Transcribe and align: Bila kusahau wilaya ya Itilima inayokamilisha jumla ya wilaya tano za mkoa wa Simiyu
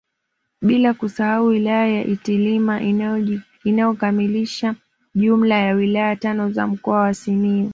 Bila 0.61 0.93
kusahau 0.93 1.45
wilaya 1.47 1.87
ya 1.87 2.05
Itilima 2.05 2.81
inayokamilisha 3.63 4.75
jumla 5.15 5.55
ya 5.57 5.73
wilaya 5.73 6.15
tano 6.15 6.51
za 6.51 6.67
mkoa 6.67 6.99
wa 6.99 7.13
Simiyu 7.13 7.69